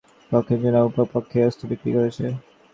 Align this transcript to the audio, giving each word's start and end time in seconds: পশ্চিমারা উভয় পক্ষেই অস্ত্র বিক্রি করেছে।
পশ্চিমারা 0.31 0.79
উভয় 0.87 1.07
পক্ষেই 1.13 1.45
অস্ত্র 1.47 1.63
বিক্রি 1.71 1.91
করেছে। 1.97 2.25